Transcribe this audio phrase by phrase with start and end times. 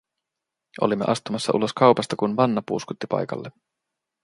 [0.81, 3.51] Olimme astumassa ulos kaupasta, kun Vanna puuskutti paikalle.